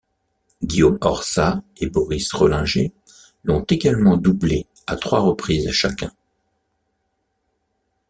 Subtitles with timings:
[0.63, 2.91] Guillaume Orsat et Boris Rehlinger
[3.43, 6.11] l'ont également doublé à trois reprises chacun.